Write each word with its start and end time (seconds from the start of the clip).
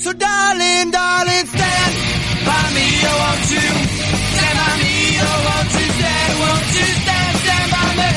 So 0.00 0.12
darling, 0.14 0.90
darling, 0.90 1.46
stand 1.46 1.94
by 2.48 2.64
me, 2.74 2.86
oh 3.04 3.16
won't 3.20 3.50
you? 3.52 3.68
Stand 4.32 4.56
by 4.60 4.72
me, 4.80 4.96
oh 5.20 5.38
won't 5.46 5.72
you 5.76 5.88
stand, 5.98 6.32
won't 6.40 6.68
you 6.72 6.86
stand, 7.04 7.36
stand 7.44 7.68
by 7.74 7.88
me? 8.00 8.12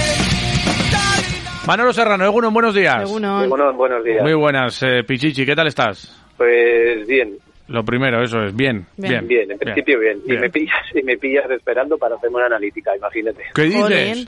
Darling, 0.96 1.44
darling. 1.44 1.68
Manolo 1.68 1.92
Serrano, 1.94 2.24
Eguno, 2.26 2.52
buenos 2.52 2.74
días. 2.74 3.10
Bueno, 3.10 3.74
buenos 3.74 4.04
días. 4.06 4.24
Muy 4.24 4.34
buenas, 4.34 4.82
eh, 4.84 5.04
Pichichi, 5.06 5.46
¿qué 5.46 5.56
tal 5.56 5.68
estás? 5.68 6.24
Pues 6.38 7.06
bien, 7.06 7.38
Lo 7.70 7.84
primero, 7.86 8.22
eso 8.22 8.44
es, 8.44 8.54
bien, 8.56 8.86
bien. 8.98 9.12
Bien. 9.12 9.28
bien, 9.28 9.52
en 9.52 9.58
principio 9.58 9.98
bien. 10.00 10.20
Y 10.28 10.34
me 10.34 10.50
pillas, 10.50 10.76
y 10.94 11.02
me 11.02 11.18
pillas 11.18 11.50
esperando 11.50 11.98
para 11.98 12.16
hacer 12.16 12.30
una 12.30 12.46
analítica, 12.48 12.96
imagínate. 12.96 13.44
¿Qué 13.56 13.62
dices? 13.64 14.28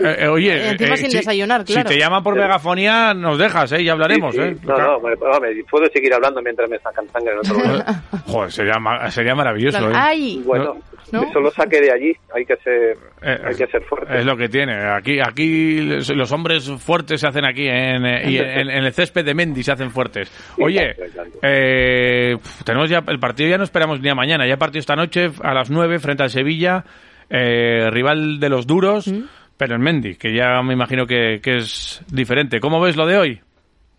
Eh, 0.00 0.16
eh, 0.20 0.28
oye, 0.28 0.72
Eh, 0.72 0.96
sin 0.98 1.10
si- 1.10 1.16
desayunar, 1.16 1.64
claro. 1.64 1.88
Si 1.88 1.94
te 1.94 1.98
llaman 2.00 2.22
por 2.22 2.34
megafonía, 2.36 3.14
nos 3.14 3.38
dejas, 3.38 3.72
¿eh? 3.72 3.82
Ya 3.82 3.92
hablaremos, 3.92 4.34
Sí, 4.34 4.40
sí. 4.42 4.48
¿eh? 4.48 4.56
No, 4.64 4.76
no, 4.76 5.00
me- 5.00 5.14
hombre, 5.14 5.64
puedo 5.70 5.86
seguir 5.86 6.12
hablando 6.12 6.42
mientras 6.42 6.68
me 6.68 6.78
sacan 6.78 7.08
sangre 7.08 7.32
en 7.32 7.38
otro 7.38 7.54
lugar. 7.54 7.84
Joder, 8.26 8.52
sería, 8.52 8.74
sería 9.10 9.34
maravilloso, 9.34 9.90
¿eh? 9.90 9.94
¡Ay! 9.94 10.42
Bueno, 10.44 10.64
¿No? 10.74 10.80
Eso 11.12 11.40
lo 11.40 11.50
saqué 11.50 11.80
de 11.80 11.92
allí, 11.92 12.12
hay 12.34 12.44
que 12.44 12.56
ser, 12.56 12.96
Eh, 13.22 13.38
hay 13.44 13.54
que 13.54 13.66
ser 13.66 13.82
fuerte. 13.84 14.18
Es 14.18 14.24
lo 14.24 14.36
que 14.36 14.48
tiene. 14.48 14.74
Aquí, 14.74 15.18
aquí 15.20 15.80
los 15.80 16.32
hombres 16.32 16.70
fuertes 16.78 17.20
se 17.20 17.28
hacen 17.28 17.44
aquí 17.44 17.66
en, 17.68 18.04
eh, 18.04 18.22
y 18.30 18.36
en, 18.38 18.70
en 18.70 18.84
el 18.84 18.92
césped 18.92 19.24
de 19.24 19.34
Mendy 19.34 19.62
se 19.62 19.72
hacen 19.72 19.90
fuertes. 19.90 20.30
Oye, 20.60 20.94
eh, 21.42 22.36
tenemos 22.64 22.90
ya 22.90 23.02
el 23.06 23.18
partido 23.18 23.50
ya 23.50 23.58
no 23.58 23.64
esperamos 23.64 24.00
ni 24.00 24.08
a 24.08 24.14
mañana. 24.14 24.46
Ya 24.46 24.56
partido 24.56 24.80
esta 24.80 24.96
noche 24.96 25.28
a 25.42 25.54
las 25.54 25.70
9 25.70 25.98
frente 25.98 26.22
al 26.22 26.30
Sevilla, 26.30 26.84
eh, 27.30 27.88
rival 27.90 28.40
de 28.40 28.48
los 28.48 28.66
duros, 28.66 29.12
pero 29.56 29.74
en 29.76 29.82
Mendy, 29.82 30.16
que 30.16 30.34
ya 30.34 30.60
me 30.62 30.72
imagino 30.74 31.06
que, 31.06 31.40
que 31.42 31.56
es 31.58 32.02
diferente. 32.10 32.60
¿Cómo 32.60 32.80
ves 32.80 32.96
lo 32.96 33.06
de 33.06 33.16
hoy? 33.18 33.40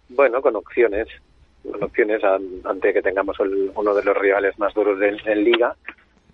Bueno, 0.10 0.42
con 0.42 0.56
opciones, 0.56 1.08
con 1.70 1.84
opciones 1.84 2.24
an- 2.24 2.62
ante 2.66 2.94
que 2.94 3.02
tengamos 3.02 3.36
el- 3.40 3.72
uno 3.76 3.94
de 3.94 4.04
los 4.04 4.18
rivales 4.18 4.58
más 4.60 4.74
duros 4.74 5.00
de, 5.00 5.18
en 5.26 5.44
Liga, 5.44 5.76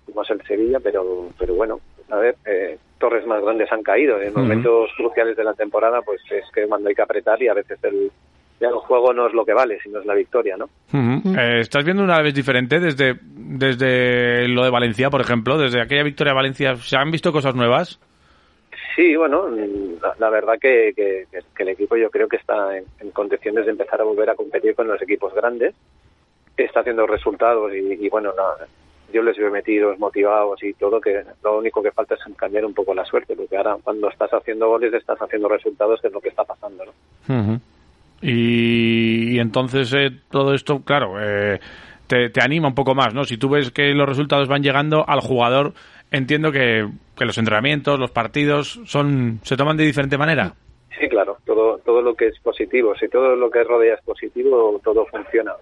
como 0.06 0.24
es 0.24 0.30
el 0.32 0.42
Sevilla, 0.44 0.80
pero, 0.82 1.30
pero 1.38 1.56
bueno, 1.56 1.80
a 2.10 2.18
ver, 2.18 2.36
eh, 2.46 2.78
torres 3.00 3.26
más 3.26 3.42
grandes 3.42 3.72
han 3.72 3.84
caído. 3.84 4.22
En 4.22 4.34
momentos 4.34 4.90
cruciales 4.98 5.36
de 5.38 5.44
la 5.44 5.54
temporada, 5.54 6.02
pues 6.02 6.22
es 6.32 6.46
que 6.54 6.66
cuando 6.68 6.90
hay 6.90 6.96
que 6.96 7.02
apretar 7.02 7.42
y 7.42 7.48
a 7.48 7.54
veces 7.54 7.78
el, 7.84 8.12
ya 8.60 8.68
el 8.70 8.76
juego 8.76 9.14
no 9.14 9.28
es 9.28 9.34
lo 9.34 9.46
que 9.46 9.54
vale, 9.54 9.80
sino 9.82 10.00
es 10.00 10.06
la 10.06 10.14
victoria, 10.14 10.56
¿no? 10.58 10.66
Ujú. 10.94 11.38
Eh, 11.38 11.60
¿Estás 11.62 11.84
viendo 11.86 12.04
una 12.04 12.22
vez 12.22 12.34
diferente 12.34 12.80
desde, 12.80 13.16
desde 13.22 14.48
lo 14.48 14.64
de 14.64 14.70
Valencia, 14.70 15.10
por 15.10 15.22
ejemplo? 15.22 15.58
Desde 15.58 15.82
aquella 15.82 16.04
victoria 16.04 16.32
de 16.32 16.36
Valencia, 16.38 16.76
¿se 16.78 16.96
han 16.98 17.12
visto 17.12 17.32
cosas 17.32 17.56
nuevas? 17.56 18.00
Sí, 18.96 19.16
bueno, 19.16 19.50
la, 19.50 20.14
la 20.20 20.30
verdad 20.30 20.54
que, 20.62 20.94
que- 20.96 21.26
que 21.56 21.64
el 21.64 21.70
equipo 21.70 21.96
yo 21.96 22.12
creo 22.12 22.28
que 22.28 22.38
está 22.38 22.78
en, 22.78 22.86
en 23.00 23.10
condiciones 23.12 23.66
de 23.66 23.72
empezar 23.72 24.00
a 24.00 24.04
volver 24.04 24.30
a 24.30 24.36
competir 24.36 24.76
con 24.76 24.88
los 24.88 25.02
equipos 25.02 25.34
grandes. 25.34 25.74
Está 26.58 26.82
haciendo 26.82 27.08
resultados 27.08 27.74
y, 27.74 27.78
y 28.06 28.10
bueno, 28.10 28.32
la- 28.38 28.68
yo 29.14 29.22
les 29.22 29.38
veo 29.38 29.52
metidos, 29.52 30.00
motivados 30.00 30.62
y 30.64 30.74
todo, 30.74 31.00
que 31.00 31.24
lo 31.44 31.60
único 31.60 31.82
que 31.82 31.92
falta 31.92 32.16
es 32.16 32.36
cambiar 32.36 32.66
un 32.66 32.74
poco 32.74 32.94
la 32.94 33.06
suerte, 33.06 33.36
porque 33.36 33.56
ahora 33.56 33.78
cuando 33.82 34.10
estás 34.10 34.32
haciendo 34.34 34.68
goles 34.68 34.94
estás 34.94 35.22
haciendo 35.22 35.48
resultados, 35.48 36.02
que 36.02 36.08
es 36.08 36.14
lo 36.14 36.20
que 36.20 36.30
está 36.30 36.44
pasando, 36.44 36.86
¿no? 36.86 37.62
Y, 38.22 39.36
y 39.36 39.40
entonces 39.40 39.94
eh, 39.94 40.10
todo 40.30 40.54
esto, 40.54 40.82
claro, 40.82 41.16
eh, 41.22 41.60
te, 42.08 42.30
te 42.30 42.42
anima 42.42 42.70
un 42.70 42.76
poco 42.76 42.96
más, 42.96 43.14
¿no? 43.14 43.24
Si 43.26 43.38
tú 43.38 43.50
ves 43.50 43.72
que 43.72 43.94
los 43.94 44.08
resultados 44.08 44.48
van 44.48 44.64
llegando 44.64 45.08
al 45.08 45.20
jugador, 45.20 45.74
entiendo 46.12 46.52
que, 46.52 46.88
que 47.18 47.26
los 47.26 47.38
entrenamientos, 47.38 48.00
los 48.00 48.12
partidos, 48.12 48.80
son 48.86 49.40
se 49.44 49.58
toman 49.58 49.78
de 49.78 49.86
diferente 49.86 50.18
manera. 50.18 50.54
Sí, 51.00 51.10
claro, 51.10 51.38
todo, 51.46 51.80
todo 51.80 52.02
lo 52.02 52.16
que 52.16 52.28
es 52.28 52.40
positivo, 52.40 52.96
si 52.96 53.08
todo 53.08 53.36
lo 53.36 53.50
que 53.50 53.64
rodea 53.64 53.96
es 53.96 54.02
positivo, 54.02 54.80
todo 54.84 55.06
funciona. 55.08 55.54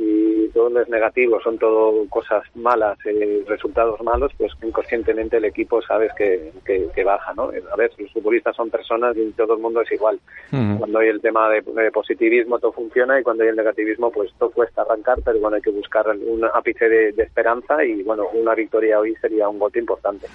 Si 0.00 0.50
todo 0.54 0.80
es 0.80 0.88
negativo, 0.88 1.38
son 1.42 1.58
todo 1.58 2.06
cosas 2.08 2.42
malas, 2.54 2.96
eh, 3.04 3.44
resultados 3.46 4.00
malos, 4.00 4.32
pues 4.38 4.50
inconscientemente 4.62 5.36
el 5.36 5.44
equipo 5.44 5.82
sabes 5.82 6.10
que, 6.16 6.52
que, 6.64 6.86
que 6.94 7.04
baja, 7.04 7.34
¿no? 7.34 7.50
A 7.72 7.76
ver, 7.76 7.90
los 7.98 8.10
futbolistas 8.10 8.56
son 8.56 8.70
personas 8.70 9.14
y 9.18 9.30
todo 9.32 9.54
el 9.54 9.60
mundo 9.60 9.82
es 9.82 9.92
igual. 9.92 10.18
Cuando 10.50 11.00
hay 11.00 11.08
el 11.08 11.20
tema 11.20 11.50
de, 11.50 11.60
de 11.60 11.90
positivismo 11.90 12.58
todo 12.58 12.72
funciona 12.72 13.20
y 13.20 13.22
cuando 13.22 13.42
hay 13.42 13.50
el 13.50 13.56
negativismo 13.56 14.10
pues 14.10 14.32
todo 14.38 14.50
cuesta 14.50 14.82
arrancar, 14.82 15.18
pero 15.22 15.38
bueno, 15.38 15.56
hay 15.56 15.62
que 15.62 15.70
buscar 15.70 16.06
un 16.08 16.44
ápice 16.46 16.88
de, 16.88 17.12
de 17.12 17.22
esperanza 17.22 17.84
y 17.84 18.02
bueno, 18.02 18.24
una 18.32 18.54
victoria 18.54 18.98
hoy 19.00 19.14
sería 19.20 19.48
un 19.50 19.58
voto 19.58 19.78
importante. 19.78 20.26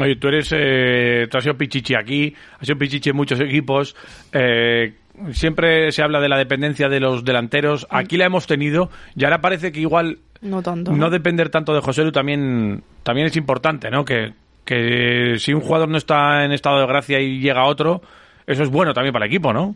Oye, 0.00 0.16
tú 0.16 0.28
eres, 0.28 0.52
eh, 0.56 1.28
tú 1.30 1.38
has 1.38 1.44
sido 1.44 1.56
pichichi 1.56 1.94
aquí, 1.94 2.34
has 2.58 2.66
sido 2.66 2.76
pichichi 2.78 3.10
en 3.10 3.16
muchos 3.16 3.40
equipos. 3.40 3.94
eh, 4.32 4.94
siempre 5.32 5.92
se 5.92 6.02
habla 6.02 6.20
de 6.20 6.28
la 6.28 6.36
dependencia 6.38 6.88
de 6.88 7.00
los 7.00 7.24
delanteros. 7.24 7.86
Aquí 7.90 8.16
la 8.16 8.26
hemos 8.26 8.46
tenido 8.46 8.88
y 9.14 9.24
ahora 9.24 9.40
parece 9.40 9.72
que 9.72 9.80
igual 9.80 10.18
No 10.40 10.62
tanto. 10.62 10.92
no 10.92 11.10
depender 11.10 11.48
tanto 11.50 11.74
de 11.74 11.80
José 11.80 12.02
Lu 12.04 12.12
también, 12.12 12.82
también 13.02 13.26
es 13.28 13.36
importante, 13.36 13.90
¿no? 13.90 14.04
Que, 14.04 14.32
que 14.64 15.34
si 15.38 15.52
un 15.52 15.60
jugador 15.60 15.88
no 15.88 15.96
está 15.98 16.44
en 16.44 16.52
estado 16.52 16.80
de 16.80 16.86
gracia 16.86 17.20
y 17.20 17.40
llega 17.40 17.64
otro, 17.66 18.00
eso 18.46 18.62
es 18.62 18.70
bueno 18.70 18.92
también 18.94 19.12
para 19.12 19.24
el 19.26 19.30
equipo, 19.30 19.52
¿no? 19.52 19.74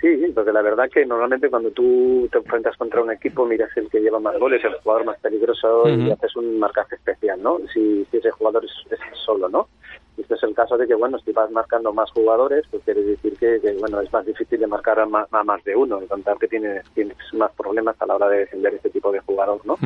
Sí, 0.00 0.08
sí, 0.16 0.32
porque 0.34 0.50
la 0.50 0.62
verdad 0.62 0.88
que 0.90 1.04
normalmente 1.04 1.50
cuando 1.50 1.70
tú 1.72 2.26
te 2.32 2.38
enfrentas 2.38 2.74
contra 2.78 3.02
un 3.02 3.10
equipo 3.12 3.44
miras 3.44 3.68
el 3.76 3.86
que 3.90 4.00
lleva 4.00 4.18
más 4.18 4.38
goles, 4.38 4.64
el 4.64 4.72
jugador 4.76 5.04
más 5.04 5.18
peligroso 5.20 5.86
y 5.88 6.10
haces 6.10 6.34
un 6.36 6.58
marcaje 6.58 6.94
especial, 6.94 7.42
¿no? 7.42 7.58
Si, 7.72 8.06
si 8.10 8.16
ese 8.16 8.30
jugador 8.30 8.64
es, 8.64 8.72
es 8.90 8.98
solo, 9.26 9.48
¿no? 9.50 9.68
Este 10.30 10.46
es 10.46 10.48
el 10.48 10.54
caso 10.54 10.78
de 10.78 10.86
que, 10.86 10.94
bueno, 10.94 11.18
si 11.18 11.32
vas 11.32 11.50
marcando 11.50 11.92
más 11.92 12.08
jugadores, 12.12 12.64
pues 12.70 12.84
quiere 12.84 13.02
decir 13.02 13.36
que, 13.36 13.60
que, 13.60 13.72
bueno, 13.80 14.00
es 14.00 14.12
más 14.12 14.24
difícil 14.24 14.60
de 14.60 14.66
marcar 14.68 15.00
a 15.00 15.06
más, 15.06 15.26
a 15.32 15.42
más 15.42 15.62
de 15.64 15.74
uno, 15.74 16.00
y 16.00 16.06
contar 16.06 16.38
que 16.38 16.46
tienes, 16.46 16.88
tienes 16.94 17.16
más 17.32 17.50
problemas 17.56 18.00
a 18.00 18.06
la 18.06 18.14
hora 18.14 18.28
de 18.28 18.38
defender 18.38 18.74
este 18.74 18.90
tipo 18.90 19.10
de 19.10 19.18
jugador, 19.18 19.60
¿no? 19.66 19.76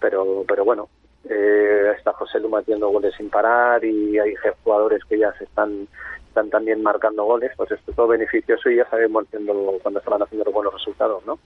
pero 0.00 0.44
pero 0.48 0.64
bueno 0.64 0.88
eh, 1.30 1.92
está 1.96 2.12
José 2.12 2.40
Lu 2.40 2.50
metiendo 2.50 2.88
goles 2.88 3.14
sin 3.16 3.30
parar 3.30 3.84
y 3.84 4.18
hay 4.18 4.34
jugadores 4.64 5.02
que 5.08 5.16
ya 5.16 5.32
se 5.38 5.44
están 5.44 5.86
están 6.26 6.50
también 6.50 6.82
marcando 6.82 7.24
goles 7.24 7.52
pues 7.56 7.70
esto 7.70 7.92
es 7.92 7.96
todo 7.96 8.08
beneficioso 8.08 8.68
y 8.68 8.76
ya 8.76 8.90
sabemos 8.90 9.24
haciendo, 9.26 9.78
cuando 9.80 10.00
estaban 10.00 10.22
haciendo 10.22 10.44
los 10.44 10.52
buenos 10.52 10.74
resultados 10.74 11.22
no. 11.24 11.38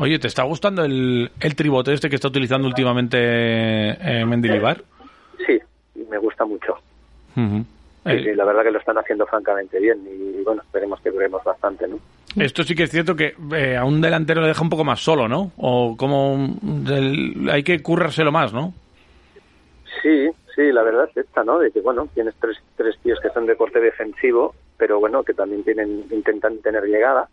Oye, 0.00 0.18
¿te 0.18 0.28
está 0.28 0.42
gustando 0.44 0.82
el, 0.82 1.30
el 1.38 1.54
tribote 1.54 1.92
este 1.92 2.08
que 2.08 2.16
está 2.16 2.28
utilizando 2.28 2.66
últimamente 2.66 3.18
eh, 3.20 4.24
Mendilibar? 4.26 4.82
sí 5.46 5.60
me 6.10 6.16
gusta 6.18 6.44
mucho 6.46 6.74
Ujú. 7.36 7.64
Sí, 8.04 8.10
Eh, 8.10 8.22
sí, 8.24 8.34
la 8.34 8.44
verdad 8.44 8.62
que 8.64 8.70
lo 8.72 8.78
están 8.80 8.98
haciendo 8.98 9.26
francamente 9.26 9.78
bien 9.78 9.98
y, 10.06 10.42
bueno 10.42 10.62
esperemos 10.62 11.00
que 11.00 11.10
duremos 11.10 11.42
bastante 11.44 11.86
no 11.86 11.98
Esto 12.36 12.64
sí 12.64 12.74
que 12.74 12.84
es 12.84 12.90
cierto 12.90 13.14
que 13.14 13.34
eh, 13.54 13.76
a 13.76 13.84
un 13.84 14.00
delantero 14.00 14.40
le 14.40 14.48
deja 14.48 14.62
un 14.62 14.70
poco 14.70 14.84
más 14.84 15.00
solo, 15.00 15.28
¿no? 15.28 15.52
O 15.58 15.96
como 15.96 16.48
del- 16.62 17.48
hay 17.50 17.62
que 17.62 17.80
currárselo 17.82 18.32
más, 18.32 18.52
¿no? 18.52 18.72
Sí, 20.02 20.28
sí, 20.54 20.72
la 20.72 20.82
verdad 20.82 21.08
es 21.10 21.16
esta, 21.18 21.44
¿no? 21.44 21.58
De 21.58 21.70
que, 21.70 21.80
bueno, 21.80 22.08
tienes 22.14 22.34
tres, 22.40 22.56
tres 22.76 22.98
tíos 23.02 23.20
que 23.20 23.28
son 23.30 23.46
de 23.46 23.56
corte 23.56 23.80
defensivo, 23.80 24.54
pero 24.76 24.98
bueno, 24.98 25.22
que 25.22 25.34
también 25.34 25.62
tienen 25.62 26.04
intentan 26.10 26.58
tener 26.58 26.84
llegada. 26.84 27.28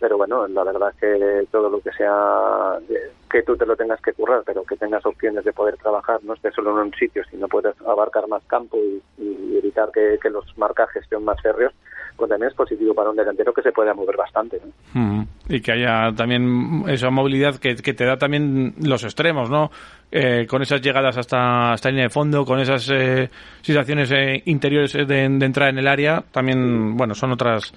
Pero 0.00 0.16
bueno, 0.16 0.46
la 0.48 0.64
verdad 0.64 0.90
es 0.94 0.96
que 1.00 1.46
todo 1.50 1.68
lo 1.68 1.80
que 1.80 1.92
sea 1.92 2.78
eh, 2.88 3.10
que 3.30 3.42
tú 3.42 3.54
te 3.56 3.66
lo 3.66 3.76
tengas 3.76 4.00
que 4.00 4.14
currar, 4.14 4.42
pero 4.46 4.64
que 4.64 4.76
tengas 4.76 5.04
opciones 5.04 5.44
de 5.44 5.52
poder 5.52 5.76
trabajar, 5.76 6.20
no 6.24 6.32
estés 6.34 6.54
solo 6.54 6.70
en 6.72 6.86
un 6.88 6.94
sitio, 6.94 7.22
sino 7.30 7.46
puedes 7.48 7.78
abarcar 7.82 8.26
más 8.26 8.42
campo 8.46 8.78
y, 8.78 9.02
y 9.22 9.29
que, 9.92 10.30
los 10.30 10.44
marcajes 10.58 11.04
sean 11.08 11.24
más 11.24 11.40
férreos, 11.42 11.72
pues 12.16 12.28
también 12.28 12.50
es 12.50 12.56
positivo 12.56 12.94
para 12.94 13.10
un 13.10 13.16
delantero 13.16 13.52
que 13.52 13.62
se 13.62 13.72
pueda 13.72 13.94
mover 13.94 14.16
bastante. 14.16 14.60
Ujú. 14.94 15.26
Y 15.48 15.60
que 15.60 15.72
haya 15.72 16.12
también 16.14 16.84
esa 16.88 17.10
movilidad 17.10 17.56
que, 17.56 17.74
te 17.74 18.04
da 18.04 18.16
también 18.16 18.74
los 18.82 19.02
extremos, 19.04 19.48
¿no? 19.50 19.70
Eh, 20.12 20.46
con 20.48 20.60
esas 20.62 20.80
llegadas 20.82 21.16
hasta, 21.16 21.72
hasta 21.72 21.88
línea 21.88 22.04
de 22.04 22.10
fondo, 22.10 22.44
con 22.44 22.58
esas 22.60 22.90
eh, 22.92 23.30
situaciones 23.62 24.10
eh, 24.12 24.42
interiores 24.46 24.92
de, 24.92 25.04
de 25.06 25.46
entrar 25.46 25.68
en 25.70 25.78
el 25.78 25.86
área, 25.88 26.22
también, 26.32 26.96
bueno, 26.96 27.14
son 27.14 27.32
otras 27.32 27.72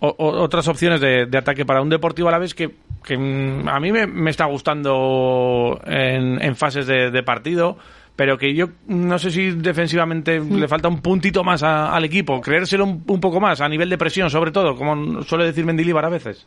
o- 0.00 0.14
otras 0.18 0.66
opciones 0.68 1.00
de, 1.00 1.28
ataque 1.36 1.64
para 1.64 1.80
un 1.82 1.88
deportivo 1.88 2.28
a 2.28 2.32
la 2.32 2.38
vez 2.38 2.54
que, 2.54 2.70
que, 3.04 3.16
mm, 3.16 3.68
a 3.68 3.80
mí 3.80 3.90
me, 3.92 4.06
me 4.06 4.30
está 4.30 4.44
gustando 4.46 5.80
en, 5.86 6.42
en 6.42 6.56
fases 6.56 6.86
de 6.86 7.22
partido, 7.22 7.76
pero 8.16 8.38
que 8.38 8.54
yo 8.54 8.68
no 8.86 9.18
sé 9.18 9.30
si 9.30 9.50
defensivamente 9.50 10.40
le 10.40 10.68
falta 10.68 10.88
un 10.88 11.00
puntito 11.00 11.42
más 11.44 11.62
a- 11.62 11.94
al 11.94 12.04
equipo, 12.04 12.40
creérselo 12.40 12.84
un, 12.84 13.02
un 13.06 13.20
poco 13.20 13.40
más 13.40 13.60
a 13.60 13.68
nivel 13.68 13.90
de 13.90 13.98
presión, 13.98 14.30
sobre 14.30 14.50
todo, 14.52 14.76
como 14.76 15.22
suele 15.22 15.46
decir 15.46 15.64
Mendilibar 15.64 16.04
a 16.04 16.08
veces. 16.10 16.46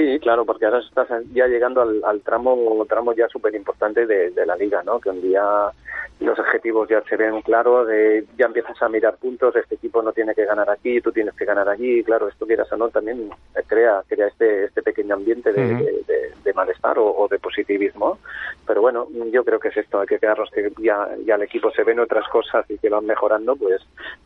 Sí, 0.00 0.18
claro, 0.18 0.46
porque 0.46 0.64
ahora 0.64 0.78
estás 0.78 1.08
ya 1.34 1.46
llegando 1.46 1.82
al, 1.82 2.00
al 2.04 2.22
tramo 2.22 2.86
tramo 2.88 3.12
ya 3.12 3.28
súper 3.28 3.54
importante 3.54 4.06
de, 4.06 4.30
de, 4.30 4.46
la 4.46 4.56
liga, 4.56 4.82
¿no? 4.82 4.98
Que 4.98 5.10
un 5.10 5.20
día 5.20 5.44
los 6.20 6.38
objetivos 6.38 6.88
ya 6.88 7.02
se 7.02 7.16
ven 7.16 7.42
claros, 7.42 7.86
de, 7.86 8.24
ya 8.38 8.46
empiezas 8.46 8.80
a 8.80 8.88
mirar 8.88 9.16
puntos, 9.16 9.54
este 9.56 9.74
equipo 9.74 10.02
no 10.02 10.12
tiene 10.12 10.34
que 10.34 10.46
ganar 10.46 10.70
aquí, 10.70 11.02
tú 11.02 11.12
tienes 11.12 11.34
que 11.34 11.44
ganar 11.44 11.68
allí, 11.68 12.02
claro, 12.02 12.28
esto 12.28 12.46
quieras 12.46 12.70
o 12.72 12.76
no, 12.78 12.88
también 12.88 13.30
crea, 13.66 14.02
crea 14.06 14.28
este, 14.28 14.64
este 14.64 14.82
pequeño 14.82 15.14
ambiente 15.14 15.52
de, 15.52 15.64
uh 15.64 15.78
-huh. 15.78 16.06
de, 16.06 16.32
de 16.44 16.52
malestar 16.54 16.98
o, 16.98 17.06
o, 17.06 17.28
de 17.28 17.38
positivismo. 17.38 18.18
Pero 18.66 18.80
bueno, 18.82 19.06
yo 19.30 19.44
creo 19.44 19.58
que 19.60 19.68
es 19.68 19.76
esto, 19.76 20.00
hay 20.00 20.06
que 20.06 20.18
quedarnos 20.18 20.50
que 20.50 20.70
ya, 20.78 21.08
ya 21.26 21.34
el 21.34 21.42
equipo 21.42 21.70
se 21.72 21.84
ven 21.84 22.00
otras 22.00 22.26
cosas 22.28 22.64
y 22.70 22.78
que 22.78 22.88
van 22.88 23.06
mejorando, 23.06 23.56
pues 23.56 23.82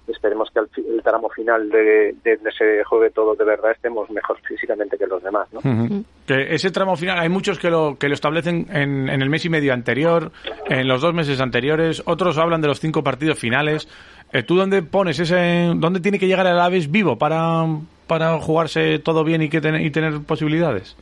esperemos 0.09 0.51
que 0.51 0.61
al 0.61 0.69
el 0.77 1.03
tramo 1.03 1.29
final 1.31 1.69
de, 1.71 2.15
de, 2.23 2.37
de 2.37 2.51
ese 2.51 2.85
juegue 2.85 3.11
todo 3.11 3.35
de 3.35 3.45
verdad 3.45 3.73
estemos 3.73 4.11
mejor 4.11 4.39
físicamente 4.43 4.99
que 4.99 5.07
los 5.07 5.23
demás, 5.23 5.49
¿no? 5.53 5.61
Uh 5.65 5.69
-huh. 5.69 6.05
que 6.27 6.55
ese 6.55 6.71
tramo 6.71 6.97
final, 6.97 7.19
hay 7.19 7.29
muchos 7.29 7.59
que 7.59 7.71
lo, 7.71 7.97
que 7.99 8.09
lo 8.09 8.15
establecen 8.15 8.67
en, 8.71 9.09
en 9.09 9.23
el 9.23 9.31
mes 9.31 9.45
y 9.45 9.49
medio 9.49 9.73
anterior, 9.73 10.31
en 10.69 10.87
los 10.87 11.01
dos 11.01 11.15
meses 11.15 11.41
anteriores, 11.41 12.03
otros 12.07 12.39
hablan 12.39 12.61
de 12.61 12.69
los 12.69 12.81
cinco 12.81 13.03
partidos 13.03 13.39
finales. 13.39 13.89
Eh, 14.33 14.43
¿Tú 14.43 14.57
dónde 14.57 14.83
pones 14.83 15.19
ese, 15.21 15.73
dónde 15.77 16.01
tiene 16.01 16.19
que 16.19 16.27
llegar 16.27 16.47
el 16.47 16.59
Aves 16.59 16.91
vivo 16.91 17.17
para, 17.17 17.65
para 18.07 18.39
jugarse 18.41 18.99
todo 18.99 19.25
bien 19.25 19.43
y, 19.43 19.49
que 19.49 19.61
ten, 19.61 19.77
y 19.81 19.91
tener 19.91 20.21
posibilidades? 20.23 20.97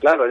Claro, 0.00 0.24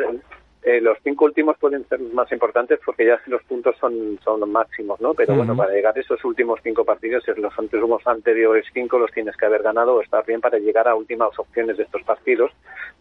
eh, 0.66 0.82
los 0.82 0.98
cinco 1.04 1.26
últimos 1.26 1.56
pueden 1.60 1.88
ser 1.88 2.00
más 2.00 2.32
importantes 2.32 2.80
porque 2.84 3.06
ya 3.06 3.20
los 3.28 3.44
puntos 3.44 3.76
son, 3.80 4.20
son 4.24 4.40
los 4.40 4.50
máximos, 4.50 5.00
¿no? 5.00 5.14
Pero 5.14 5.34
uh 5.34 5.36
-huh. 5.36 5.38
bueno, 5.38 5.56
para 5.56 5.72
llegar 5.72 5.96
a 5.96 6.02
esos 6.02 6.26
últimos 6.26 6.60
cinco 6.64 6.84
partidos, 6.84 7.24
los 7.38 7.56
últimos 7.60 8.02
anteriores 8.08 8.66
cinco 8.74 8.98
los 8.98 9.12
tienes 9.12 9.38
que 9.38 9.46
haber 9.46 9.62
ganado 9.62 9.94
o 9.94 10.02
estar 10.02 10.26
bien 10.26 10.42
para 10.42 10.58
llegar 10.58 10.88
a 10.88 10.96
últimas 10.96 11.38
opciones 11.38 11.78
de 11.78 11.84
estos 11.84 12.02
partidos, 12.02 12.52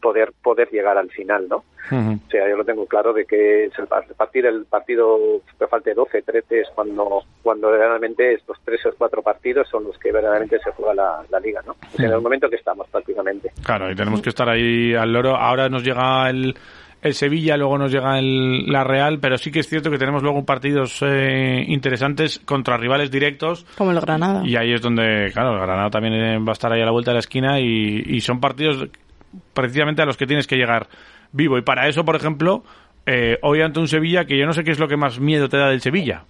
poder 0.03 0.33
poder 0.43 0.69
llegar 0.71 0.99
al 0.99 1.09
final, 1.11 1.49
¿no? 1.49 1.65
Uh 1.91 1.95
-huh. 1.95 2.21
O 2.27 2.31
sea, 2.31 2.47
yo 2.51 2.57
lo 2.59 2.67
tengo 2.67 2.85
claro 2.85 3.15
de 3.15 3.25
que 3.25 3.65
es 3.65 3.79
el 3.79 3.87
partir 3.87 4.45
el 4.45 4.67
partido 4.67 5.19
que 5.59 5.67
falte 5.67 5.95
12, 5.95 6.21
13 6.21 6.61
es 6.61 6.69
cuando 6.75 7.23
cuando 7.43 7.71
realmente 7.71 8.35
estos 8.35 8.59
tres 8.63 8.85
o 8.85 8.91
cuatro 8.99 9.23
partidos 9.23 9.67
son 9.71 9.85
los 9.85 9.97
que 9.99 10.13
verdaderamente 10.13 10.59
se 10.59 10.71
juega 10.73 10.93
la, 10.93 11.25
la 11.31 11.41
liga, 11.41 11.63
¿no? 11.67 11.73
O 11.73 11.97
sea, 11.97 12.07
en 12.09 12.13
el 12.13 12.21
momento 12.21 12.51
que 12.51 12.57
estamos 12.57 12.87
prácticamente. 12.89 13.51
Claro, 13.65 13.91
y 13.91 13.95
tenemos 13.95 14.21
que 14.21 14.29
estar 14.29 14.51
ahí 14.51 14.95
al 14.95 15.11
loro. 15.15 15.35
Ahora 15.35 15.71
nos 15.71 15.83
llega 15.83 16.29
el 16.29 16.55
el 17.05 17.13
Sevilla, 17.13 17.59
luego 17.59 17.77
nos 17.77 17.93
llega 17.93 18.19
el, 18.19 18.67
la 18.67 18.83
Real, 18.83 19.19
pero 19.21 19.37
sí 19.37 19.53
que 19.53 19.61
es 19.61 19.69
cierto 19.69 19.91
que 19.91 19.99
tenemos 19.99 20.23
luego 20.23 20.45
partidos 20.47 21.03
eh, 21.03 21.63
interesantes 21.69 22.39
contra 22.39 22.79
rivales 22.79 23.11
directos. 23.11 23.67
Como 23.77 23.93
el 23.93 24.01
Granada. 24.01 24.43
Y 24.45 24.57
ahí 24.57 24.73
es 24.73 24.81
donde, 24.81 25.31
claro, 25.33 25.53
el 25.53 25.61
Granada 25.61 25.91
también 25.91 26.15
eh, 26.15 26.39
va 26.39 26.53
a 26.53 26.53
estar 26.53 26.73
ahí 26.73 26.81
a 26.81 26.87
la 26.87 26.93
vuelta 26.93 27.11
de 27.11 27.17
la 27.17 27.21
esquina 27.21 27.61
y, 27.61 28.03
y 28.07 28.21
son 28.23 28.41
partidos 28.41 28.89
precisamente 29.53 30.01
a 30.01 30.07
los 30.07 30.17
que 30.17 30.27
tienes 30.27 30.47
que 30.47 30.57
llegar 30.57 30.89
vivo. 31.31 31.59
Y 31.59 31.63
para 31.63 31.89
eso, 31.89 32.07
por 32.07 32.17
ejemplo, 32.17 32.65
eh, 33.05 33.37
hoy 33.43 33.61
ante 33.61 33.81
un 33.81 33.89
Sevilla 33.89 34.25
que 34.25 34.39
yo 34.39 34.47
no 34.47 34.55
sé 34.55 34.65
qué 34.65 34.71
es 34.71 34.81
lo 34.81 34.89
que 34.89 34.97
más 34.97 35.21
miedo 35.21 35.51
te 35.51 35.59
da 35.59 35.69
del 35.69 35.83
Sevilla. 35.83 36.25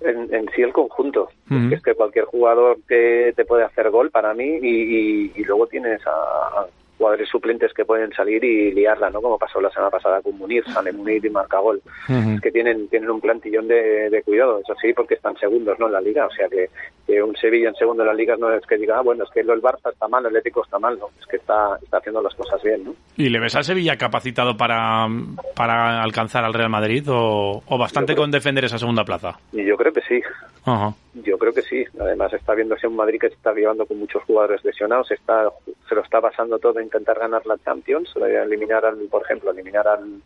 En, 0.00 0.34
en, 0.34 0.46
sí 0.56 0.62
el 0.62 0.72
conjunto. 0.72 1.28
Uh 1.48 1.54
-huh. 1.54 1.74
Es 1.74 1.82
que 1.82 1.94
cualquier 1.94 2.24
jugador 2.24 2.78
que 2.88 3.32
te 3.36 3.44
puede 3.44 3.62
hacer 3.62 3.90
gol 3.90 4.10
para 4.10 4.34
mí 4.34 4.58
y, 4.60 4.66
y, 4.68 5.32
y 5.36 5.44
luego 5.44 5.68
tienes 5.68 6.00
a, 6.08 6.66
jugadores 7.06 7.28
suplentes 7.28 7.72
que 7.72 7.84
pueden 7.84 8.12
salir 8.12 8.42
y 8.42 8.72
liarla, 8.72 9.10
¿no? 9.10 9.22
Como 9.22 9.38
pasó 9.38 9.60
la 9.60 9.70
semana 9.70 9.90
pasada 9.90 10.20
con 10.22 10.36
Munir, 10.36 10.64
sale 10.72 10.92
Munir 10.92 11.24
y 11.24 11.30
marca 11.30 11.58
gol. 11.60 11.80
Uh 12.08 12.12
-huh. 12.12 12.34
Es 12.36 12.40
que 12.40 12.50
tienen 12.50 12.88
tienen 12.88 13.10
un 13.10 13.20
plantillón 13.20 13.68
de, 13.68 14.10
de, 14.10 14.22
cuidado, 14.22 14.58
eso 14.58 14.74
sí, 14.80 14.92
porque 14.92 15.14
están 15.14 15.36
segundos, 15.36 15.78
¿no? 15.78 15.86
En 15.86 15.92
la 15.92 16.00
liga, 16.00 16.26
o 16.26 16.30
sea 16.30 16.48
que, 16.48 16.68
que 17.06 17.22
un 17.22 17.36
Sevilla 17.36 17.68
en 17.68 17.76
segundo 17.76 18.02
en 18.02 18.08
la 18.08 18.14
liga 18.14 18.34
no 18.36 18.52
es 18.52 18.66
que 18.66 18.76
diga, 18.76 18.98
ah, 18.98 19.02
bueno, 19.02 19.22
es 19.22 19.30
que 19.30 19.40
el 19.40 19.62
Barça 19.62 19.92
está 19.92 20.08
mal, 20.08 20.22
el 20.22 20.28
Atlético 20.28 20.64
está 20.64 20.78
mal, 20.78 20.98
no, 20.98 21.06
es 21.20 21.26
que 21.26 21.36
está, 21.36 21.78
está 21.80 21.98
haciendo 21.98 22.20
las 22.22 22.34
cosas 22.34 22.60
bien, 22.62 22.84
¿no? 22.84 22.94
¿Y 23.16 23.28
le 23.28 23.38
ves 23.38 23.54
al 23.54 23.64
Sevilla 23.64 23.96
capacitado 23.96 24.56
para, 24.56 25.06
para 25.54 26.02
alcanzar 26.02 26.44
al 26.44 26.54
Real 26.54 26.70
Madrid 26.70 27.04
o, 27.08 27.62
o 27.64 27.78
bastante 27.78 28.14
creo, 28.14 28.24
con 28.24 28.30
defender 28.32 28.64
esa 28.64 28.78
segunda 28.78 29.04
plaza? 29.04 29.38
Y 29.52 29.64
yo 29.64 29.76
creo 29.76 29.92
que 29.92 30.02
sí. 30.02 30.20
Uh 30.66 30.70
-huh. 30.70 30.94
Yo 31.24 31.38
creo 31.38 31.52
que 31.52 31.62
sí. 31.62 31.84
Además 31.98 32.32
está 32.34 32.54
viéndose 32.54 32.86
un 32.86 32.96
Madrid 32.96 33.18
que 33.20 33.28
se 33.28 33.34
está 33.34 33.54
llevando 33.54 33.86
con 33.86 33.98
muchos 33.98 34.22
jugadores 34.24 34.62
lesionados, 34.64 35.10
está, 35.10 35.50
se 35.88 35.94
lo 35.94 36.02
está 36.02 36.20
basando 36.20 36.58
todo 36.58 36.78
en 36.78 36.86
intentar 36.86 37.18
ganar 37.18 37.46
la 37.46 37.56
Champions, 37.58 38.12
eliminar 38.16 38.84
al, 38.84 38.98
por 39.10 39.22
ejemplo, 39.22 39.50
eliminar 39.50 39.88
al, 39.88 40.20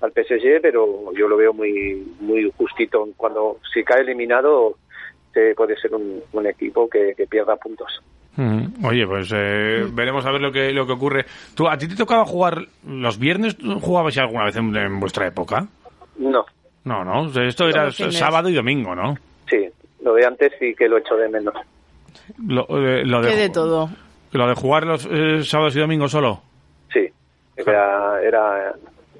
al 0.00 0.12
PSG, 0.12 0.60
pero 0.60 1.12
yo 1.14 1.26
lo 1.26 1.36
veo 1.36 1.54
muy 1.54 2.06
muy 2.20 2.52
justito. 2.56 3.08
Cuando 3.16 3.58
si 3.72 3.82
cae 3.82 4.02
eliminado 4.02 4.76
eh, 5.34 5.54
puede 5.56 5.76
ser 5.76 5.94
un, 5.94 6.20
un 6.32 6.46
equipo 6.46 6.88
que, 6.88 7.14
que, 7.16 7.26
pierda 7.26 7.56
puntos. 7.56 8.02
Mm, 8.36 8.84
oye, 8.84 9.06
pues 9.06 9.32
eh, 9.34 9.86
veremos 9.90 10.26
a 10.26 10.32
ver 10.32 10.42
lo 10.42 10.52
que 10.52 10.72
lo 10.72 10.86
que 10.86 10.92
ocurre. 10.92 11.24
¿Tú, 11.54 11.66
¿A 11.66 11.78
ti 11.78 11.88
te 11.88 11.96
tocaba 11.96 12.26
jugar 12.26 12.66
los 12.86 13.18
viernes? 13.18 13.56
¿Jugabas 13.80 14.18
alguna 14.18 14.44
vez 14.44 14.56
en, 14.56 14.76
en 14.76 15.00
vuestra 15.00 15.26
época? 15.26 15.66
No. 16.18 16.44
No, 16.84 17.04
no. 17.04 17.26
Esto 17.42 17.68
era 17.68 17.90
sábado 17.90 18.48
y 18.50 18.54
domingo, 18.54 18.94
¿no? 18.94 19.14
Sí. 19.48 19.68
Lo 20.02 20.14
de 20.14 20.26
antes 20.26 20.52
sí 20.58 20.74
que 20.74 20.88
lo 20.88 20.98
echo 20.98 21.16
de 21.16 21.28
menos. 21.28 21.54
Lo, 22.46 22.66
eh, 22.70 23.04
lo 23.04 23.20
de, 23.22 23.36
de 23.36 23.50
todo. 23.50 23.88
¿Lo 24.32 24.48
de 24.48 24.54
jugar 24.54 24.86
los 24.86 25.06
eh, 25.10 25.42
sábados 25.44 25.74
y 25.76 25.80
domingos 25.80 26.12
solo? 26.12 26.42
Sí. 26.92 27.08
Era, 27.56 28.22
era 28.22 28.74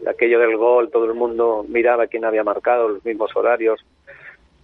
aquello 0.09 0.39
del 0.39 0.57
gol, 0.57 0.91
todo 0.91 1.05
el 1.05 1.15
mundo 1.15 1.65
miraba 1.69 2.07
quién 2.07 2.25
había 2.25 2.45
marcado, 2.45 2.89
los 2.89 3.05
mismos 3.05 3.35
horarios 3.35 3.85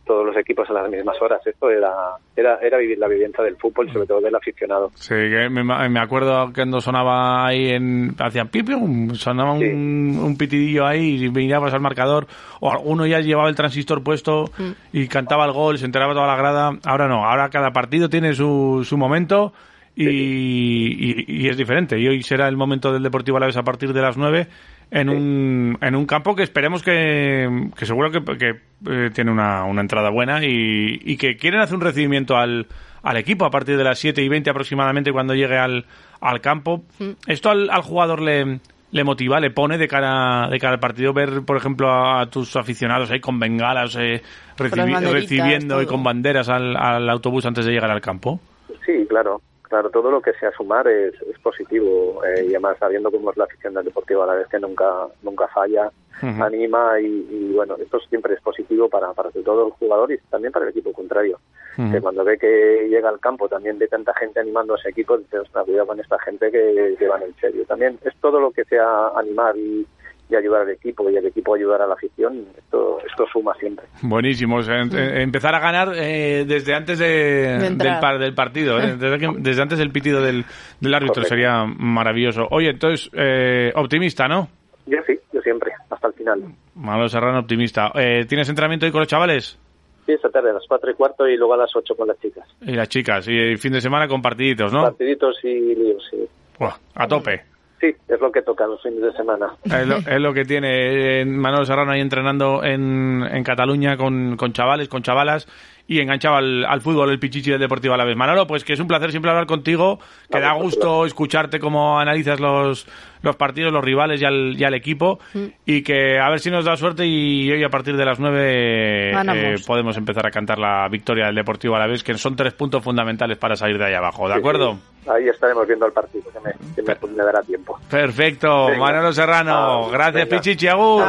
todos 0.07 0.25
los 0.25 0.37
equipos 0.37 0.71
a 0.71 0.73
las 0.73 0.89
mismas 0.89 1.21
horas. 1.21 1.45
Esto 1.45 1.69
era 1.69 1.91
era, 2.37 2.59
era 2.63 2.79
vivir 2.79 2.99
la 2.99 3.09
vivienda 3.09 3.43
del 3.43 3.57
fútbol 3.57 3.89
y 3.89 3.93
sobre 3.93 4.07
todo 4.07 4.21
del 4.21 4.35
aficionado. 4.35 4.91
Sí, 4.95 5.15
que 5.15 5.49
me, 5.51 5.65
me 5.65 6.01
acuerdo 6.01 6.53
cuando 6.55 6.81
sonaba 6.81 7.47
ahí 7.47 7.71
en... 7.71 8.15
Hacían 8.19 8.49
pipium, 8.49 9.15
sonaba 9.15 9.59
sí. 9.59 9.65
un, 9.65 10.19
un, 10.23 10.37
pitidillo 10.39 10.87
ahí 10.87 11.25
y 11.25 11.29
mirabas 11.31 11.75
al 11.75 11.81
marcador 11.81 12.27
o 12.61 12.71
alguno 12.71 13.07
ya 13.07 13.21
llevaba 13.21 13.49
el 13.49 13.57
transistor 13.57 14.03
puesto 14.03 14.45
mm. 14.57 14.71
y 14.93 15.09
cantaba 15.09 15.45
el 15.45 15.53
gol, 15.53 15.79
se 15.79 15.87
enteraba 15.87 16.15
toda 16.15 16.27
la 16.27 16.37
grada. 16.37 16.71
Ahora 16.85 17.09
no, 17.09 17.25
ahora 17.25 17.49
cada 17.49 17.73
partido 17.73 18.09
tiene 18.09 18.35
su, 18.35 18.83
su 18.85 18.97
momento 18.97 19.53
y, 19.95 20.05
sí. 20.05 20.11
y, 20.11 21.45
y, 21.45 21.49
es 21.49 21.57
diferente. 21.57 21.99
Y 21.99 22.07
hoy 22.07 22.23
será 22.23 22.49
el 22.49 22.57
momento 22.57 22.93
del 22.93 23.03
Deportivo 23.03 23.39
Alavés 23.39 23.57
a 23.57 23.63
partir 23.63 23.93
de 23.93 24.03
las 24.03 24.17
9 24.17 24.47
en, 24.91 25.09
sí. 25.09 25.15
un, 25.15 25.79
en 25.81 25.95
un 25.95 26.07
campo 26.07 26.35
que 26.35 26.43
esperemos 26.43 26.83
que, 26.83 27.71
que 27.77 27.87
seguro 27.87 28.11
que, 28.11 28.23
que 28.37 28.51
eh, 28.89 29.11
tiene 29.13 29.31
una, 29.31 29.65
una, 29.65 29.81
entrada 29.81 30.11
buena 30.11 30.45
y, 30.45 31.01
y, 31.03 31.17
que 31.17 31.37
quieren 31.37 31.61
hacer 31.61 31.75
un 31.75 31.81
recibimiento 31.81 32.37
al, 32.37 32.67
al 33.03 33.17
equipo 33.17 33.45
a 33.45 33.51
partir 33.51 33.77
de 33.77 33.85
las 33.85 33.99
7 33.99 34.23
y 34.23 34.29
20 34.29 34.51
aproximadamente 34.51 35.13
cuando 35.13 35.35
llegue 35.35 35.59
al, 35.59 35.87
al 36.21 36.41
campo. 36.41 36.85
¿Esto 37.27 37.51
al, 37.51 37.71
al, 37.71 37.83
jugador 37.83 38.21
le, 38.21 38.61
le 38.93 39.05
motiva, 39.05 39.41
le 39.41 39.51
pone 39.51 39.79
de 39.79 39.89
cara, 39.89 40.49
de 40.49 40.59
cara 40.59 40.75
al 40.75 40.81
partido 40.81 41.13
ver, 41.13 41.43
por 41.45 41.57
ejemplo, 41.57 41.91
a, 41.91 42.23
a 42.23 42.27
tus 42.27 42.57
aficionados 42.57 43.11
ahí 43.11 43.21
con 43.21 43.39
bengalas 43.39 43.97
eh, 43.97 44.23
recibi 44.57 44.95
recibiendo 44.95 45.75
todo. 45.75 45.83
y 45.83 45.87
con 45.87 46.03
banderas 46.05 46.49
al, 46.49 46.77
al 46.77 47.09
autobús 47.11 47.45
antes 47.47 47.65
de 47.65 47.73
llegar 47.73 47.91
al 47.91 48.01
campo? 48.01 48.41
Sí, 48.85 49.05
claro. 49.09 49.41
Claro, 49.69 49.91
todo 49.91 50.11
lo 50.11 50.21
que 50.21 50.33
sea 50.35 50.53
sumar 50.53 50.87
es, 50.87 51.15
es 51.23 51.39
positivo 51.41 52.23
eh, 52.25 52.45
y 52.45 52.49
además 52.51 52.77
sabiendo 52.79 53.11
cómo 53.11 53.31
es 53.31 53.37
la 53.37 53.45
afición 53.45 53.75
del 53.75 53.87
Deportivo 53.87 54.23
a 54.23 54.27
la 54.27 54.35
vez 54.35 54.47
que 54.49 54.61
nunca 54.61 55.09
nunca 55.23 55.49
falla, 55.49 55.91
uh 56.23 56.27
-huh. 56.27 56.47
anima 56.47 57.01
y, 57.01 57.07
y, 57.07 57.53
bueno, 57.53 57.77
esto 57.77 57.99
siempre 58.09 58.35
es 58.35 58.41
positivo 58.41 58.89
para, 58.89 59.13
para 59.13 59.31
todo 59.31 59.67
el 59.67 59.73
jugador 59.73 60.13
y 60.13 60.19
también 60.31 60.53
para 60.53 60.67
el 60.67 60.71
equipo 60.71 60.93
contrario. 60.93 61.39
Uh 61.77 61.83
-huh. 61.83 61.93
Que 61.93 62.01
cuando 62.01 62.23
ve 62.25 62.39
que 62.39 62.87
llega 62.89 63.09
al 63.09 63.19
campo 63.19 63.49
también 63.49 63.79
ve 63.79 63.89
tanta 63.89 64.15
gente 64.15 64.39
animando 64.39 64.75
a 64.75 64.79
ese 64.79 64.91
equipo, 64.91 65.19
dice, 65.19 65.39
cuidado 65.65 65.87
con 65.89 65.99
esta 65.99 66.19
gente 66.21 66.51
que, 66.53 66.95
que 66.99 67.09
van 67.09 67.23
en 67.23 67.35
serio. 67.37 67.65
También 67.67 67.99
es 68.05 68.15
todo 68.21 68.39
lo 68.41 68.53
que 68.53 68.65
sea 68.65 69.09
animar 69.17 69.57
y, 69.57 69.85
y 70.29 70.35
ayudar 70.35 70.63
al 70.63 70.71
equipo 70.71 71.09
y 71.09 71.17
el 71.17 71.27
equipo 71.27 71.55
ayudar 71.55 71.83
a 71.83 71.87
la 71.87 71.95
afición, 71.95 72.47
esto, 72.59 72.99
esto 73.07 73.27
suma 73.33 73.55
siempre. 73.55 73.87
Buenísimo, 74.03 74.61
empezar 74.61 75.55
a 75.55 75.61
ganar 75.61 75.93
eh, 75.95 76.45
desde 76.47 76.75
antes 76.75 76.99
de, 76.99 77.07
de 77.07 77.71
del, 77.71 78.01
par, 78.01 78.19
del, 78.19 78.35
partido, 78.35 78.79
eh, 78.81 78.97
desde, 78.99 79.19
que, 79.19 79.29
desde, 79.39 79.63
antes 79.63 79.79
del 79.79 79.91
pitido 79.91 80.21
del, 80.21 80.45
del 80.81 80.95
árbitro, 80.95 81.23
sería 81.25 81.65
maravilloso. 81.65 82.49
Oye, 82.51 82.71
entonces, 82.71 83.09
eh, 83.15 83.73
optimista, 83.77 84.27
¿no? 84.27 84.49
Yo 84.87 84.99
sí, 85.07 85.19
yo 85.33 85.41
siempre, 85.43 85.73
hasta 85.91 86.09
el 86.09 86.15
final. 86.15 86.43
Malo 86.75 87.09
Serrano, 87.09 87.41
optimista. 87.41 87.93
Eh, 87.95 88.25
¿Tienes 88.29 88.49
entrenamiento 88.49 88.87
hoy 88.87 88.93
con 88.93 89.01
los 89.01 89.09
chavales? 89.09 89.59
Sí, 90.07 90.13
esta 90.13 90.29
tarde 90.29 90.51
a 90.51 90.55
las 90.55 90.65
cuatro 90.69 90.91
y 90.91 90.95
cuarto 90.95 91.27
y 91.27 91.37
luego 91.37 91.55
a 91.55 91.57
las 91.57 91.75
ocho 91.75 91.95
con 91.97 92.07
las 92.09 92.19
chicas. 92.21 92.49
Y 92.61 92.73
las 92.73 92.89
chicas, 92.89 93.27
y 93.29 93.57
fin 93.57 93.73
de 93.73 93.81
semana 93.81 94.07
con 94.07 94.23
partiditos, 94.23 94.73
¿no? 94.73 94.83
Partiditos 94.83 95.39
y 95.45 95.75
líos, 95.75 96.05
sí. 96.11 96.29
Buah, 96.59 96.77
a 96.95 97.09
tope. 97.09 97.56
Sí, 97.81 97.95
es 98.09 98.21
lo 98.21 98.33
que 98.33 98.43
toca 98.43 98.67
los 98.67 98.83
fines 98.83 99.03
de 99.03 99.13
semana. 99.13 99.55
Es 99.65 99.87
lo, 99.87 99.97
es 99.97 100.21
lo 100.21 100.33
que 100.33 100.45
tiene 100.45 101.21
eh, 101.21 101.25
Manuel 101.27 101.67
Serrano 101.67 101.93
ahí 101.93 102.01
entrenando 102.01 102.65
en, 102.65 103.23
en 103.23 103.45
Cataluña 103.45 103.97
con, 103.99 104.37
con, 104.37 104.53
chavales, 104.53 104.89
con 104.89 105.03
chavalas 105.03 105.47
y 105.89 106.01
enganchaba 106.01 106.39
al, 106.39 106.65
al 106.65 106.81
fútbol 106.81 107.11
el 107.11 107.19
Pichichi 107.19 107.51
del 107.51 107.61
Deportivo 107.61 107.95
a 107.95 107.97
la 107.97 108.05
vez. 108.05 108.17
Manolo, 108.17 108.47
pues 108.47 108.65
que 108.65 108.73
es 108.73 108.81
un 108.81 108.89
placer 108.89 109.11
siempre 109.11 109.31
hablar 109.31 109.47
contigo, 109.47 109.99
que 110.31 110.41
da 110.41 110.53
gusto 110.55 111.07
escucharte 111.07 111.61
cómo 111.61 111.99
analizas 112.01 112.41
los, 112.41 112.87
los 113.23 113.37
partidos, 113.37 113.73
los 113.73 113.85
rivales 113.85 114.21
y 114.21 114.25
al, 114.25 114.55
y 114.59 114.65
al 114.65 114.75
equipo, 114.75 115.21
y 115.65 115.83
que 115.83 116.19
a 116.19 116.29
ver 116.31 116.41
si 116.41 116.51
nos 116.51 116.65
da 116.65 116.77
suerte 116.77 117.07
y 117.07 117.51
hoy 117.53 117.63
a 117.63 117.69
partir 117.69 117.97
de 117.97 118.05
las 118.05 118.19
nueve 118.19 119.13
Ganamos. 119.13 119.45
eh, 119.61 119.65
podemos 119.67 119.97
empezar 119.97 120.27
a 120.27 120.31
cantar 120.31 120.59
la 120.59 120.89
victoria 120.91 121.27
del 121.27 121.35
Deportivo 121.37 121.77
a 121.77 121.79
la 121.79 121.87
vez, 121.87 122.03
que 122.03 122.15
son 122.15 122.35
tres 122.35 122.53
puntos 122.55 122.83
fundamentales 122.83 123.39
para 123.39 123.55
salir 123.57 123.79
de 123.79 123.87
ahí 123.87 123.95
abajo, 123.95 124.27
¿de 124.29 124.35
Sí, 124.35 124.39
acuerdo? 124.41 124.75
sí. 125.05 125.11
Ahí 125.11 125.29
estaremos 125.29 125.65
viendo 125.69 125.87
el 125.87 125.93
partido, 125.93 126.25
que 126.33 126.41
me, 126.41 126.51
que 126.75 126.83
me, 126.83 126.97
me 127.17 127.23
dará 127.25 127.41
tiempo. 127.43 127.79
Perfecto, 127.89 128.67
Venga. 128.67 128.81
Manolo 128.81 129.13
Serrano, 129.13 129.85
Ah, 129.87 129.89
gracias 129.93 130.29
venga. 130.29 130.37
Pichichi, 130.43 130.67
agur. 130.67 131.05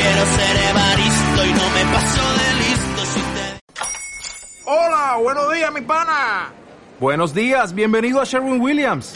Quiero 0.00 0.24
ser 0.24 0.56
Evaristo 0.70 1.44
y 1.44 1.52
no 1.52 1.70
me 1.70 1.84
paso 1.92 2.22
de 2.32 2.54
listo 2.54 3.04
si 3.04 3.20
te... 3.20 3.60
Hola, 4.64 5.18
buenos 5.20 5.52
días, 5.52 5.72
mi 5.74 5.82
pana. 5.82 6.52
Buenos 6.98 7.34
días, 7.34 7.74
bienvenido 7.74 8.18
a 8.18 8.24
Sherwin 8.24 8.62
Williams. 8.62 9.14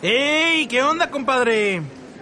¡Ey! 0.00 0.68
¿Qué 0.68 0.80
onda, 0.80 1.10
compadre? 1.10 1.82